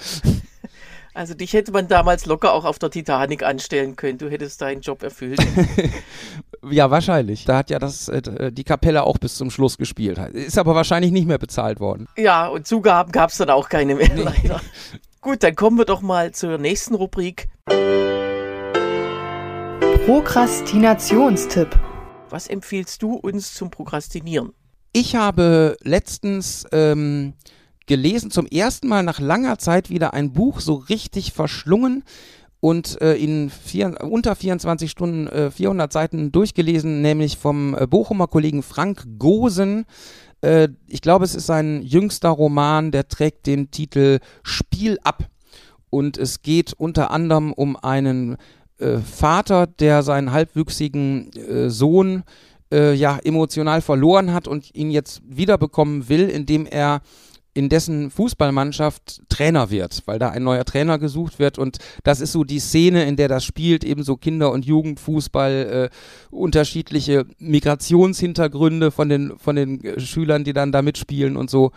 Also 1.14 1.34
dich 1.34 1.52
hätte 1.52 1.72
man 1.72 1.88
damals 1.88 2.26
locker 2.26 2.52
auch 2.52 2.64
auf 2.64 2.78
der 2.78 2.90
Titanic 2.90 3.42
anstellen 3.42 3.96
können. 3.96 4.18
Du 4.18 4.30
hättest 4.30 4.62
deinen 4.62 4.80
Job 4.80 5.02
erfüllt. 5.02 5.38
ja, 6.70 6.90
wahrscheinlich. 6.90 7.44
Da 7.44 7.56
hat 7.56 7.70
ja 7.70 7.78
das, 7.78 8.08
äh, 8.08 8.52
die 8.52 8.64
Kapelle 8.64 9.04
auch 9.04 9.18
bis 9.18 9.36
zum 9.36 9.50
Schluss 9.50 9.78
gespielt. 9.78 10.18
Ist 10.32 10.58
aber 10.58 10.74
wahrscheinlich 10.74 11.10
nicht 11.12 11.26
mehr 11.26 11.38
bezahlt 11.38 11.80
worden. 11.80 12.06
Ja, 12.16 12.46
und 12.46 12.66
Zugaben 12.66 13.12
gab 13.12 13.30
es 13.30 13.38
dann 13.38 13.50
auch 13.50 13.68
keine 13.68 13.94
mehr, 13.94 14.12
nee. 14.14 14.22
leider. 14.22 14.60
Gut, 15.20 15.42
dann 15.42 15.54
kommen 15.54 15.78
wir 15.78 15.84
doch 15.84 16.02
mal 16.02 16.32
zur 16.32 16.58
nächsten 16.58 16.94
Rubrik. 16.94 17.48
Prokrastinationstipp. 20.06 21.78
Was 22.28 22.48
empfiehlst 22.48 23.02
du 23.02 23.14
uns 23.14 23.54
zum 23.54 23.70
Prokrastinieren? 23.70 24.52
Ich 24.92 25.14
habe 25.16 25.76
letztens 25.82 26.66
ähm, 26.72 27.34
gelesen, 27.86 28.30
zum 28.30 28.46
ersten 28.46 28.88
Mal 28.88 29.02
nach 29.02 29.20
langer 29.20 29.58
Zeit 29.58 29.90
wieder 29.90 30.12
ein 30.12 30.32
Buch 30.32 30.60
so 30.60 30.74
richtig 30.74 31.32
verschlungen 31.32 32.04
und 32.62 33.02
äh, 33.02 33.14
in 33.16 33.50
vier, 33.50 33.92
unter 34.02 34.36
24 34.36 34.88
Stunden 34.88 35.26
äh, 35.26 35.50
400 35.50 35.92
Seiten 35.92 36.30
durchgelesen, 36.30 37.02
nämlich 37.02 37.36
vom 37.36 37.74
äh, 37.74 37.88
Bochumer 37.88 38.28
Kollegen 38.28 38.62
Frank 38.62 39.04
Gosen. 39.18 39.84
Äh, 40.42 40.68
ich 40.86 41.00
glaube, 41.00 41.24
es 41.24 41.34
ist 41.34 41.46
sein 41.46 41.82
jüngster 41.82 42.28
Roman, 42.28 42.92
der 42.92 43.08
trägt 43.08 43.48
den 43.48 43.72
Titel 43.72 44.20
Spiel 44.44 44.98
ab. 45.02 45.24
Und 45.90 46.18
es 46.18 46.42
geht 46.42 46.72
unter 46.72 47.10
anderem 47.10 47.52
um 47.52 47.74
einen 47.74 48.36
äh, 48.78 48.98
Vater, 48.98 49.66
der 49.66 50.04
seinen 50.04 50.30
halbwüchsigen 50.30 51.32
äh, 51.32 51.68
Sohn 51.68 52.22
ja 52.74 53.18
emotional 53.18 53.82
verloren 53.82 54.32
hat 54.32 54.48
und 54.48 54.74
ihn 54.74 54.90
jetzt 54.90 55.20
wiederbekommen 55.28 56.08
will, 56.08 56.30
indem 56.30 56.64
er 56.64 57.02
in 57.54 57.68
dessen 57.68 58.10
Fußballmannschaft 58.10 59.22
Trainer 59.28 59.70
wird, 59.70 60.02
weil 60.06 60.18
da 60.18 60.30
ein 60.30 60.42
neuer 60.42 60.64
Trainer 60.64 60.98
gesucht 60.98 61.38
wird 61.38 61.58
und 61.58 61.78
das 62.02 62.20
ist 62.20 62.32
so 62.32 62.44
die 62.44 62.60
Szene, 62.60 63.04
in 63.04 63.16
der 63.16 63.28
das 63.28 63.44
spielt, 63.44 63.84
eben 63.84 64.02
so 64.02 64.16
Kinder- 64.16 64.52
und 64.52 64.64
Jugendfußball, 64.64 65.90
äh, 65.90 66.34
unterschiedliche 66.34 67.26
Migrationshintergründe 67.38 68.90
von 68.90 69.08
den, 69.08 69.38
von 69.38 69.56
den 69.56 69.84
äh, 69.84 70.00
Schülern, 70.00 70.44
die 70.44 70.52
dann 70.52 70.72
da 70.72 70.82
mitspielen 70.82 71.36
und 71.36 71.50
so. 71.50 71.72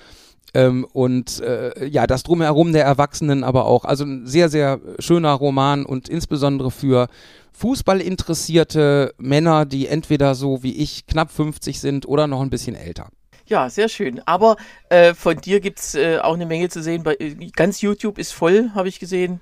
Ähm, 0.53 0.86
und 0.94 1.41
äh, 1.41 1.86
ja, 1.86 2.08
das 2.08 2.24
drumherum 2.24 2.72
der 2.72 2.86
Erwachsenen 2.86 3.44
aber 3.44 3.65
auch. 3.65 3.84
Also 3.84 4.05
ein 4.05 4.25
sehr, 4.25 4.48
sehr 4.48 4.79
schöner 5.00 5.34
Roman 5.34 5.86
und 5.86 6.08
insbesondere 6.08 6.72
für 6.72 7.08
Fußballinteressierte 7.51 9.13
Männer, 9.17 9.65
die 9.65 9.88
entweder 9.88 10.36
so 10.36 10.63
wie 10.63 10.75
ich 10.75 11.08
knapp 11.08 11.32
50 11.32 11.79
sind 11.79 12.08
oder 12.08 12.27
noch 12.27 12.41
ein 12.41 12.50
bisschen 12.50 12.75
älter. 12.75 13.10
Ja, 13.47 13.69
sehr 13.69 13.89
schön. 13.89 14.21
Aber 14.25 14.57
äh, 14.89 15.13
von 15.13 15.37
dir 15.37 15.59
gibt 15.59 15.79
es 15.79 15.95
äh, 15.95 16.17
auch 16.19 16.33
eine 16.33 16.45
Menge 16.45 16.69
zu 16.69 16.81
sehen. 16.81 17.03
Bei, 17.03 17.15
äh, 17.15 17.35
ganz 17.55 17.81
YouTube 17.81 18.17
ist 18.17 18.31
voll, 18.31 18.71
habe 18.73 18.87
ich 18.87 18.99
gesehen. 18.99 19.39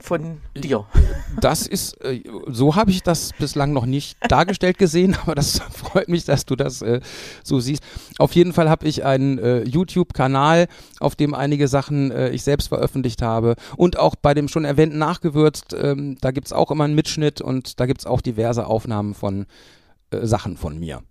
Von 0.00 0.40
dir. 0.54 0.86
Das 1.40 1.66
ist, 1.66 1.94
äh, 2.04 2.22
so 2.48 2.74
habe 2.74 2.90
ich 2.90 3.02
das 3.04 3.30
bislang 3.38 3.72
noch 3.72 3.86
nicht 3.86 4.18
dargestellt 4.28 4.78
gesehen, 4.78 5.16
aber 5.22 5.36
das 5.36 5.60
freut 5.70 6.08
mich, 6.08 6.24
dass 6.24 6.44
du 6.44 6.56
das 6.56 6.82
äh, 6.82 7.00
so 7.44 7.60
siehst. 7.60 7.82
Auf 8.18 8.32
jeden 8.32 8.52
Fall 8.52 8.68
habe 8.68 8.86
ich 8.86 9.04
einen 9.04 9.38
äh, 9.38 9.62
YouTube-Kanal, 9.62 10.66
auf 10.98 11.14
dem 11.14 11.32
einige 11.32 11.68
Sachen 11.68 12.10
ich 12.32 12.42
selbst 12.42 12.68
veröffentlicht 12.68 13.22
habe. 13.22 13.54
Und 13.76 13.96
auch 13.98 14.16
bei 14.16 14.34
dem 14.34 14.48
schon 14.48 14.64
erwähnten 14.64 14.98
Nachgewürzt, 14.98 15.74
ähm, 15.80 16.18
da 16.20 16.32
gibt 16.32 16.48
es 16.48 16.52
auch 16.52 16.72
immer 16.72 16.84
einen 16.84 16.96
Mitschnitt 16.96 17.40
und 17.40 17.78
da 17.78 17.86
gibt 17.86 18.00
es 18.00 18.06
auch 18.06 18.20
diverse 18.20 18.66
Aufnahmen 18.66 19.14
von 19.14 19.46
Sachen 20.10 20.56
von 20.56 20.78
mir 20.78 21.02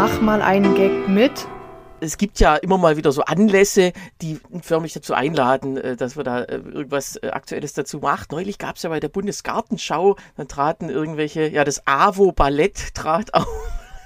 mach 0.00 0.22
mal 0.22 0.40
einen 0.40 0.74
Gag 0.76 1.08
mit. 1.10 1.46
Es 2.00 2.16
gibt 2.16 2.40
ja 2.40 2.56
immer 2.56 2.78
mal 2.78 2.96
wieder 2.96 3.12
so 3.12 3.20
Anlässe, 3.20 3.92
die 4.22 4.40
förmlich 4.62 4.94
dazu 4.94 5.12
einladen, 5.12 5.76
äh, 5.76 5.94
dass 5.94 6.16
wir 6.16 6.24
da 6.24 6.40
äh, 6.40 6.54
irgendwas 6.54 7.16
äh, 7.16 7.28
Aktuelles 7.28 7.74
dazu 7.74 7.98
machen. 7.98 8.28
Neulich 8.30 8.56
gab 8.56 8.76
es 8.76 8.82
ja 8.82 8.88
bei 8.88 8.98
der 8.98 9.10
Bundesgartenschau, 9.10 10.16
dann 10.38 10.48
traten 10.48 10.88
irgendwelche, 10.88 11.48
ja, 11.48 11.64
das 11.64 11.86
AWO 11.86 12.32
Ballett 12.32 12.94
trat 12.94 13.34
auf 13.34 13.46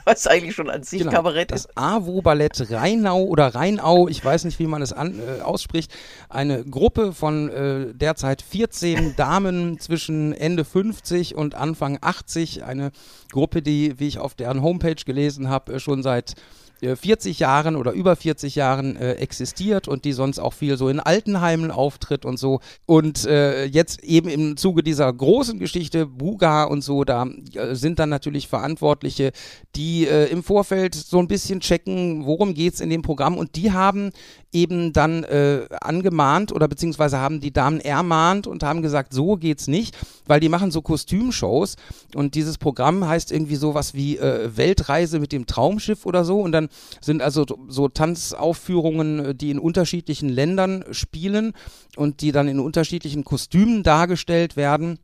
was 0.15 0.27
eigentlich 0.27 0.55
schon 0.55 0.71
an 0.71 0.83
sich 0.83 1.01
genau, 1.01 1.13
Kabarett 1.13 1.53
ist. 1.53 1.67
Das 1.67 1.77
AWO-Ballett 1.77 2.71
Rheinau 2.71 3.25
oder 3.25 3.55
Rheinau, 3.55 4.09
ich 4.09 4.25
weiß 4.25 4.45
nicht, 4.45 4.59
wie 4.59 4.67
man 4.67 4.83
es 4.83 4.93
an, 4.93 5.19
äh, 5.19 5.43
ausspricht, 5.43 5.93
eine 6.29 6.65
Gruppe 6.65 7.13
von 7.13 7.49
äh, 7.49 7.95
derzeit 7.95 8.43
14 8.43 9.15
Damen 9.17 9.79
zwischen 9.79 10.33
Ende 10.33 10.65
50 10.65 11.35
und 11.35 11.55
Anfang 11.55 11.99
80, 12.01 12.65
eine 12.65 12.93
Gruppe, 13.33 13.63
die, 13.63 13.99
wie 13.99 14.09
ich 14.09 14.19
auf 14.19 14.35
deren 14.35 14.63
Homepage 14.63 14.95
gelesen 14.95 15.49
habe, 15.49 15.75
äh, 15.75 15.81
schon 15.81 16.03
seit 16.03 16.35
40 16.81 17.41
äh, 17.41 17.43
Jahren 17.43 17.77
oder 17.77 17.93
über 17.93 18.17
40 18.17 18.55
Jahren 18.55 18.97
äh, 18.97 19.13
existiert 19.15 19.89
und 19.89 20.05
die 20.05 20.13
sonst 20.13 20.39
auch 20.39 20.53
viel 20.53 20.77
so 20.77 20.89
in 20.89 21.01
Altenheimen 21.01 21.71
auftritt 21.71 22.25
und 22.25 22.39
so. 22.39 22.61
Und 22.87 23.25
äh, 23.27 23.65
jetzt 23.65 24.03
eben 24.05 24.29
im 24.29 24.57
Zuge 24.57 24.83
dieser 24.83 25.13
großen 25.13 25.59
Geschichte, 25.59 26.07
Buga 26.07 26.65
und 26.65 26.83
so, 26.83 27.05
da 27.05 27.27
äh, 27.55 27.75
sind 27.75 27.99
dann 27.99 28.09
natürlich 28.09 28.49
Verantwortliche, 28.49 29.33
die 29.77 30.07
äh, 30.07 30.27
im 30.27 30.43
Vorfeld 30.43 30.95
so 30.95 31.19
ein 31.19 31.29
bisschen 31.29 31.61
checken, 31.61 32.27
worum 32.27 32.55
geht 32.55 32.75
es 32.75 32.81
in 32.81 32.91
dem 32.91 33.03
Programm. 33.03 33.37
Und 33.37 33.57
die 33.57 33.73
haben 33.73 34.11
eben 34.53 34.93
dann 34.93 35.25
äh, 35.25 35.67
angemahnt 35.81 36.53
oder 36.53 36.69
beziehungsweise 36.69 37.19
haben 37.19 37.41
die 37.41 37.53
Damen 37.53 37.81
ermahnt 37.81 38.47
und 38.47 38.63
haben 38.63 38.83
gesagt, 38.83 39.13
so 39.13 39.37
geht's 39.37 39.67
nicht, 39.67 39.97
weil 40.27 40.41
die 40.41 40.49
machen 40.49 40.71
so 40.71 40.83
Kostümshows. 40.83 41.77
Und 42.15 42.35
dieses 42.35 42.59
Programm 42.59 43.07
heißt 43.07 43.33
irgendwie 43.33 43.57
sowas 43.57 43.95
wie 43.95 44.19
Weltreise 44.21 45.19
mit 45.19 45.33
dem 45.33 45.47
Traumschiff 45.47 46.07
oder 46.07 46.25
so. 46.25 46.41
Und 46.41 46.53
dann 46.53 46.64
sind 47.01 47.23
also 47.23 47.47
so 47.69 47.89
Tanzaufführungen, 47.89 49.19
äh, 49.19 49.35
die 49.35 49.51
in 49.51 49.59
unterschiedlichen 49.59 50.29
Ländern 50.29 50.85
spielen 50.91 51.53
und 51.97 52.21
die 52.21 52.33
dann 52.33 52.49
in 52.49 52.61
unterschiedlichen 52.61 53.25
Kostümen 53.25 53.83
dargestellt 53.83 54.57
werden. 54.57 54.99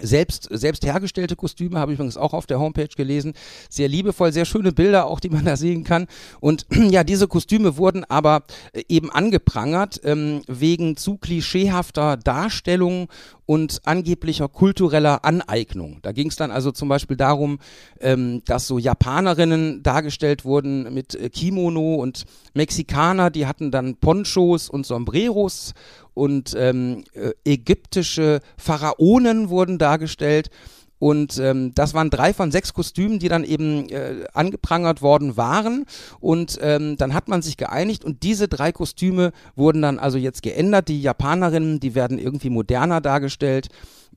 Selbst, 0.00 0.48
selbst 0.52 0.84
hergestellte 0.84 1.34
Kostüme 1.34 1.78
habe 1.80 1.92
ich 1.92 1.98
übrigens 1.98 2.16
auch 2.16 2.32
auf 2.32 2.46
der 2.46 2.60
Homepage 2.60 2.88
gelesen. 2.96 3.32
Sehr 3.68 3.88
liebevoll, 3.88 4.32
sehr 4.32 4.44
schöne 4.44 4.72
Bilder 4.72 5.06
auch, 5.06 5.18
die 5.18 5.28
man 5.28 5.44
da 5.44 5.56
sehen 5.56 5.82
kann. 5.82 6.06
Und 6.40 6.66
ja, 6.90 7.02
diese 7.02 7.26
Kostüme 7.26 7.76
wurden 7.76 8.04
aber 8.04 8.44
äh, 8.72 8.82
eben 8.88 9.10
angeprangert 9.10 10.00
ähm, 10.04 10.42
wegen 10.46 10.96
zu 10.96 11.16
klischeehafter 11.16 12.16
Darstellung 12.16 13.08
und 13.48 13.80
angeblicher 13.86 14.46
kultureller 14.46 15.24
Aneignung. 15.24 16.00
Da 16.02 16.12
ging 16.12 16.28
es 16.28 16.36
dann 16.36 16.50
also 16.50 16.70
zum 16.70 16.90
Beispiel 16.90 17.16
darum, 17.16 17.60
ähm, 17.98 18.42
dass 18.44 18.66
so 18.66 18.78
Japanerinnen 18.78 19.82
dargestellt 19.82 20.44
wurden 20.44 20.92
mit 20.92 21.14
äh, 21.14 21.30
Kimono 21.30 21.94
und 21.94 22.26
Mexikaner, 22.52 23.30
die 23.30 23.46
hatten 23.46 23.70
dann 23.70 23.96
Ponchos 23.96 24.68
und 24.68 24.84
Sombreros 24.84 25.72
und 26.12 26.54
ähm, 26.58 27.04
äh, 27.14 27.30
ägyptische 27.46 28.40
Pharaonen 28.58 29.48
wurden 29.48 29.78
dargestellt. 29.78 30.50
Und 30.98 31.38
ähm, 31.38 31.72
das 31.74 31.94
waren 31.94 32.10
drei 32.10 32.32
von 32.32 32.50
sechs 32.50 32.74
Kostümen, 32.74 33.18
die 33.18 33.28
dann 33.28 33.44
eben 33.44 33.88
äh, 33.88 34.24
angeprangert 34.32 35.02
worden 35.02 35.36
waren. 35.36 35.84
Und 36.20 36.58
ähm, 36.60 36.96
dann 36.96 37.14
hat 37.14 37.28
man 37.28 37.42
sich 37.42 37.56
geeinigt 37.56 38.04
und 38.04 38.22
diese 38.22 38.48
drei 38.48 38.72
Kostüme 38.72 39.32
wurden 39.54 39.82
dann 39.82 39.98
also 39.98 40.18
jetzt 40.18 40.42
geändert. 40.42 40.88
Die 40.88 41.00
Japanerinnen, 41.00 41.80
die 41.80 41.94
werden 41.94 42.18
irgendwie 42.18 42.50
moderner 42.50 43.00
dargestellt. 43.00 43.68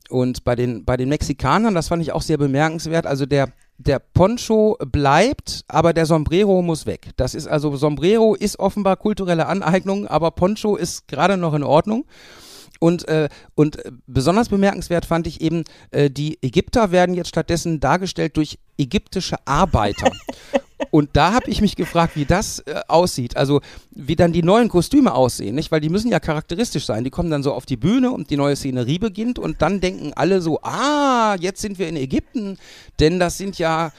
Und 0.10 0.44
bei 0.44 0.56
den, 0.56 0.84
bei 0.84 0.98
den 0.98 1.10
Mexikanern, 1.10 1.76
das 1.76 1.88
fand 1.88 2.02
ich 2.02 2.12
auch 2.12 2.24
sehr 2.24 2.38
bemerkenswert, 2.38 3.06
also 3.06 3.26
der 3.26 3.54
der 3.82 4.00
Poncho 4.00 4.78
bleibt, 4.92 5.64
aber 5.68 5.94
der 5.94 6.06
Sombrero 6.06 6.62
muss 6.62 6.86
weg. 6.86 7.12
Das 7.18 7.34
ist 7.34 7.48
also, 7.48 7.76
Sombrero 7.76 8.36
ist 8.36 8.60
offenbar 8.60 8.96
kulturelle 8.96 9.48
Aneignung, 9.48 10.08
aber 10.08 10.32
Poncho 10.32 10.76
ist 10.76 11.08
gerade 11.08 11.38
noch 11.38 11.54
in 11.54 11.64
Ordnung. 11.64 12.06
Und, 12.82 13.08
äh, 13.08 13.30
und 13.54 13.78
besonders 14.08 14.50
bemerkenswert 14.50 15.06
fand 15.06 15.28
ich 15.28 15.40
eben, 15.40 15.66
äh, 15.92 16.10
die 16.10 16.40
Ägypter 16.42 16.92
werden 16.92 17.14
jetzt 17.14 17.28
stattdessen 17.28 17.80
dargestellt 17.80 18.38
durch 18.38 18.58
ägyptische 18.76 19.36
Arbeiter. 19.46 20.12
Und 20.90 21.12
da 21.14 21.32
habe 21.32 21.48
ich 21.52 21.62
mich 21.62 21.76
gefragt, 21.76 22.16
wie 22.16 22.26
das 22.26 22.58
äh, 22.62 22.82
aussieht. 22.88 23.38
Also 23.38 23.62
wie 23.92 24.16
dann 24.16 24.34
die 24.34 24.42
neuen 24.42 24.68
Kostüme 24.68 25.14
aussehen, 25.14 25.54
nicht? 25.54 25.72
Weil 25.72 25.80
die 25.80 25.90
müssen 25.90 26.10
ja 26.10 26.20
charakteristisch 26.20 26.88
sein. 26.88 27.04
Die 27.04 27.12
kommen 27.12 27.30
dann 27.30 27.44
so 27.44 27.54
auf 27.54 27.68
die 27.68 27.78
Bühne 27.78 28.10
und 28.10 28.32
die 28.32 28.36
neue 28.36 28.56
Szenerie 28.56 28.98
beginnt 28.98 29.38
und 29.38 29.62
dann 29.62 29.80
denken 29.80 30.14
alle 30.16 30.42
so, 30.42 30.60
ah, 30.64 31.36
jetzt 31.40 31.62
sind 31.62 31.78
wir 31.78 31.88
in 31.88 31.98
Ägypten, 31.98 32.58
denn 33.00 33.20
das 33.20 33.38
sind 33.38 33.60
ja 33.60 33.92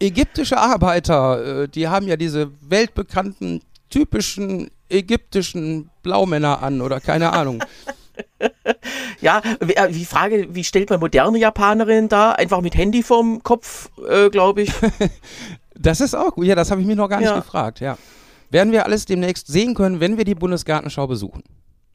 ägyptische 0.00 0.56
Arbeiter. 0.56 1.64
Äh, 1.64 1.68
die 1.68 1.88
haben 1.88 2.08
ja 2.08 2.16
diese 2.16 2.50
weltbekannten, 2.62 3.60
typischen 3.90 4.70
ägyptischen 4.88 5.90
Blaumänner 6.02 6.62
an 6.62 6.80
oder 6.80 7.00
keine 7.00 7.34
Ahnung. 7.34 7.62
ja, 9.20 9.42
wie, 9.60 9.74
äh, 9.74 9.94
wie 9.94 10.04
Frage, 10.04 10.54
wie 10.54 10.64
stellt 10.64 10.90
man 10.90 11.00
moderne 11.00 11.38
Japanerinnen 11.38 12.08
da? 12.08 12.32
Einfach 12.32 12.60
mit 12.60 12.76
Handy 12.76 13.02
vorm 13.02 13.42
Kopf, 13.42 13.90
äh, 14.08 14.30
glaube 14.30 14.62
ich. 14.62 14.72
das 15.74 16.00
ist 16.00 16.14
auch 16.14 16.34
gut. 16.34 16.46
Ja, 16.46 16.54
das 16.54 16.70
habe 16.70 16.80
ich 16.80 16.86
mir 16.86 16.96
noch 16.96 17.08
gar 17.08 17.20
nicht 17.20 17.28
ja. 17.28 17.38
gefragt, 17.38 17.80
ja. 17.80 17.96
Werden 18.50 18.72
wir 18.72 18.84
alles 18.84 19.04
demnächst 19.04 19.46
sehen 19.46 19.74
können, 19.74 20.00
wenn 20.00 20.16
wir 20.16 20.24
die 20.24 20.34
Bundesgartenschau 20.34 21.06
besuchen. 21.06 21.42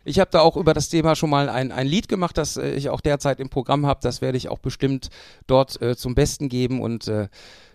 Ich 0.06 0.20
habe 0.20 0.30
da 0.32 0.40
auch 0.42 0.56
über 0.56 0.74
das 0.74 0.90
Thema 0.90 1.16
schon 1.16 1.32
mal 1.32 1.50
ein, 1.50 1.72
ein 1.72 1.88
Lied 1.88 2.08
gemacht, 2.08 2.38
das 2.38 2.58
äh, 2.58 2.72
ich 2.72 2.90
auch 2.90 3.02
derzeit 3.02 3.40
im 3.40 3.50
Programm 3.50 3.86
habe. 3.86 4.00
Das 4.04 4.22
werde 4.22 4.38
ich 4.38 4.50
auch 4.50 4.60
bestimmt 4.60 5.10
dort 5.48 5.82
äh, 5.82 5.98
zum 5.98 6.16
Besten 6.16 6.48
geben 6.48 6.80
und 6.80 7.08
äh, 7.08 7.28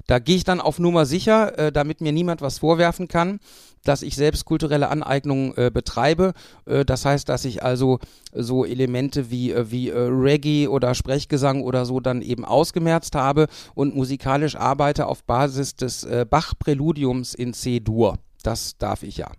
da 0.07 0.19
gehe 0.19 0.37
ich 0.37 0.45
dann 0.45 0.61
auf 0.61 0.79
Nummer 0.79 1.07
sicher, 1.07 1.59
äh, 1.59 1.73
damit 1.73 2.01
mir 2.01 2.13
niemand 2.13 2.41
was 2.41 2.59
vorwerfen 2.59 3.09
kann 3.09 3.41
dass 3.83 4.03
ich 4.03 4.15
selbst 4.15 4.45
kulturelle 4.45 4.91
Aneignung 4.91 5.55
äh, 5.57 5.71
betreibe. 5.73 6.35
Äh, 6.67 6.85
das 6.85 7.07
heißt, 7.07 7.29
dass 7.31 7.47
ich 7.47 7.63
also 7.63 7.99
so 8.31 8.67
Elemente 8.67 9.31
wie, 9.31 9.55
wie 9.71 9.89
Reggae 9.91 10.69
oder 10.69 10.95
Sprechgesang 10.95 11.63
oder 11.63 11.87
so 11.87 11.99
dann 11.99 12.21
eben 12.21 12.45
ausgemerzt 12.45 13.15
habe 13.15 13.47
und 13.75 13.97
musikalisch 13.97 14.55
arbeite 14.55 15.07
auf 15.07 15.25
Basis 15.25 15.77
des 15.77 16.07
Bach-Präludiums 16.29 17.33
in 17.33 17.55
C-Dur. 17.55 18.19
Das 18.43 18.77
darf 18.77 19.03
ich 19.03 19.17
ja. 19.17 19.33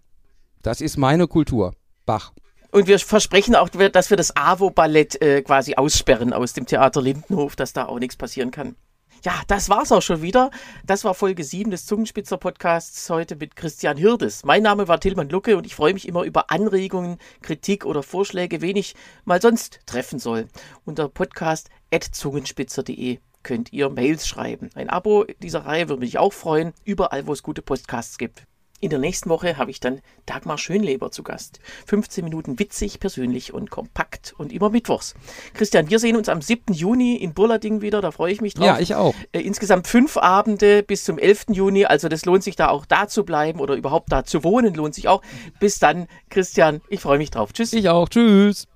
Das 0.63 0.81
ist 0.81 0.97
meine 0.97 1.27
Kultur. 1.27 1.73
Bach. 2.07 2.33
Und 2.71 2.87
wir 2.87 2.99
versprechen 2.99 3.55
auch, 3.55 3.69
dass 3.69 4.09
wir 4.09 4.17
das 4.17 4.35
AWO-Ballett 4.35 5.21
äh, 5.21 5.41
quasi 5.41 5.75
aussperren 5.75 6.31
aus 6.31 6.53
dem 6.53 6.65
Theater 6.65 7.01
Lindenhof, 7.01 7.57
dass 7.57 7.73
da 7.73 7.85
auch 7.85 7.99
nichts 7.99 8.15
passieren 8.15 8.51
kann. 8.51 8.75
Ja, 9.23 9.33
das 9.47 9.69
war's 9.69 9.91
auch 9.91 10.01
schon 10.01 10.23
wieder. 10.23 10.49
Das 10.83 11.03
war 11.03 11.13
Folge 11.13 11.43
7 11.43 11.69
des 11.69 11.85
Zungenspitzer 11.85 12.37
Podcasts 12.37 13.07
heute 13.09 13.35
mit 13.35 13.55
Christian 13.55 13.97
Hirdes. 13.97 14.43
Mein 14.45 14.63
Name 14.63 14.87
war 14.87 14.99
Tilman 14.99 15.29
Lucke 15.29 15.57
und 15.57 15.67
ich 15.67 15.75
freue 15.75 15.93
mich 15.93 16.07
immer 16.07 16.23
über 16.23 16.49
Anregungen, 16.49 17.19
Kritik 17.41 17.85
oder 17.85 18.01
Vorschläge, 18.01 18.61
wen 18.61 18.77
ich 18.77 18.95
mal 19.25 19.39
sonst 19.39 19.81
treffen 19.85 20.17
soll. 20.17 20.47
Unter 20.85 21.07
podcast.zungenspitzer.de 21.07 23.19
könnt 23.43 23.71
ihr 23.73 23.89
Mails 23.89 24.27
schreiben. 24.27 24.71
Ein 24.73 24.89
Abo 24.89 25.25
dieser 25.43 25.65
Reihe 25.65 25.89
würde 25.89 25.99
mich 25.99 26.17
auch 26.17 26.33
freuen, 26.33 26.73
überall 26.83 27.27
wo 27.27 27.33
es 27.33 27.43
gute 27.43 27.61
Podcasts 27.61 28.17
gibt. 28.17 28.47
In 28.81 28.89
der 28.89 28.97
nächsten 28.97 29.29
Woche 29.29 29.57
habe 29.57 29.69
ich 29.69 29.79
dann 29.79 30.01
Dagmar 30.25 30.57
Schönleber 30.57 31.11
zu 31.11 31.21
Gast. 31.21 31.59
15 31.85 32.23
Minuten 32.23 32.57
witzig, 32.57 32.99
persönlich 32.99 33.53
und 33.53 33.69
kompakt 33.69 34.33
und 34.39 34.51
immer 34.51 34.71
mittwochs. 34.71 35.13
Christian, 35.53 35.91
wir 35.91 35.99
sehen 35.99 36.15
uns 36.15 36.29
am 36.29 36.41
7. 36.41 36.73
Juni 36.73 37.15
in 37.15 37.35
Burlading 37.35 37.81
wieder, 37.81 38.01
da 38.01 38.09
freue 38.09 38.33
ich 38.33 38.41
mich 38.41 38.55
drauf. 38.55 38.65
Ja, 38.65 38.79
ich 38.79 38.95
auch. 38.95 39.13
Äh, 39.33 39.41
insgesamt 39.41 39.87
fünf 39.87 40.17
Abende 40.17 40.81
bis 40.81 41.03
zum 41.03 41.19
11. 41.19 41.45
Juni, 41.51 41.85
also 41.85 42.09
das 42.09 42.25
lohnt 42.25 42.43
sich 42.43 42.55
da 42.55 42.69
auch 42.69 42.87
da 42.87 43.07
zu 43.07 43.23
bleiben 43.23 43.59
oder 43.59 43.75
überhaupt 43.75 44.11
da 44.11 44.23
zu 44.23 44.43
wohnen, 44.43 44.73
lohnt 44.73 44.95
sich 44.95 45.07
auch. 45.07 45.21
Bis 45.59 45.77
dann, 45.77 46.07
Christian, 46.31 46.81
ich 46.89 47.01
freue 47.01 47.19
mich 47.19 47.29
drauf. 47.29 47.53
Tschüss. 47.53 47.73
Ich 47.73 47.87
auch. 47.87 48.09
Tschüss. 48.09 48.67